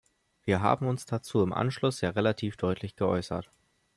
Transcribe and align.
Wir 0.45 0.63
haben 0.63 0.87
uns 0.87 1.05
dazu 1.05 1.43
im 1.43 1.53
Anschluss 1.53 2.01
ja 2.01 2.09
relativ 2.09 2.57
deutlich 2.57 2.95
geäußert. 2.95 3.51